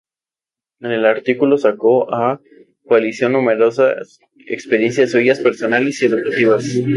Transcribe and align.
En 0.79 0.89
el 0.91 1.05
artículo 1.05 1.59
sacó 1.59 2.11
a 2.11 2.41
colación 2.87 3.33
numerosas 3.33 4.17
experiencias 4.47 5.11
suyas 5.11 5.39
personales 5.39 6.01
y 6.01 6.07
educativas. 6.07 6.65